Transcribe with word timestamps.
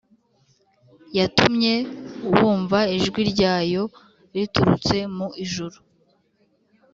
Yatumye 1.17 1.73
wumva 2.37 2.79
ijwi 2.97 3.21
ryayo 3.31 3.83
riturutse 4.35 4.95
mu 5.15 5.27
ijuru 5.43 5.77